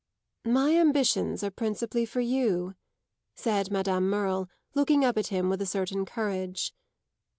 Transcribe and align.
"My 0.47 0.71
ambitions 0.75 1.43
are 1.43 1.51
principally 1.51 2.05
for 2.07 2.21
you," 2.21 2.73
said 3.35 3.69
Madame 3.69 4.09
Merle, 4.09 4.49
looking 4.73 5.05
up 5.05 5.15
at 5.15 5.27
him 5.27 5.47
with 5.47 5.61
a 5.61 5.67
certain 5.67 6.05
courage. 6.05 6.73